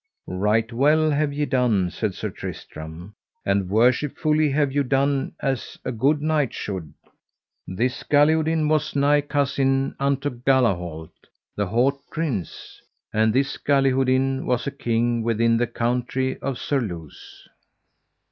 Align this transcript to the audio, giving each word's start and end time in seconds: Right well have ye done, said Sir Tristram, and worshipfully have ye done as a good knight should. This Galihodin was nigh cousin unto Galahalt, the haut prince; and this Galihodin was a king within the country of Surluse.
Right 0.25 0.73
well 0.73 1.11
have 1.11 1.31
ye 1.31 1.45
done, 1.45 1.91
said 1.91 2.15
Sir 2.15 2.31
Tristram, 2.31 3.13
and 3.45 3.69
worshipfully 3.69 4.49
have 4.49 4.71
ye 4.71 4.81
done 4.81 5.33
as 5.41 5.77
a 5.85 5.91
good 5.91 6.23
knight 6.23 6.55
should. 6.55 6.91
This 7.67 8.01
Galihodin 8.01 8.67
was 8.67 8.95
nigh 8.95 9.21
cousin 9.21 9.95
unto 9.99 10.31
Galahalt, 10.31 11.11
the 11.55 11.67
haut 11.67 12.01
prince; 12.09 12.81
and 13.13 13.31
this 13.31 13.57
Galihodin 13.57 14.47
was 14.47 14.65
a 14.65 14.71
king 14.71 15.21
within 15.21 15.57
the 15.57 15.67
country 15.67 16.39
of 16.39 16.57
Surluse. 16.57 17.47